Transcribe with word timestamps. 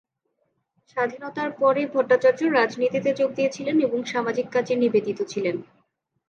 স্বাধীনতার 0.89 1.49
পরে 1.59 1.81
ভট্টাচার্য 1.93 2.41
রাজনীতিতে 2.51 3.09
যোগ 3.13 3.29
দিয়েছিলেন 3.33 3.75
এবং 3.79 3.99
সামাজিক 4.05 4.47
কাজে 4.51 4.73
নিবেদিত 4.75 5.19
ছিলেন। 5.31 5.55